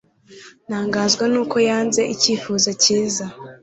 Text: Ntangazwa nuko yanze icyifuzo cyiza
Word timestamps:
Ntangazwa 0.67 1.23
nuko 1.31 1.57
yanze 1.67 2.01
icyifuzo 2.13 2.69
cyiza 2.83 3.25